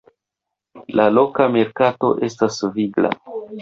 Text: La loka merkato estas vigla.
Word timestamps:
La 1.01 1.05
loka 1.19 1.49
merkato 1.59 2.13
estas 2.33 2.61
vigla. 2.81 3.19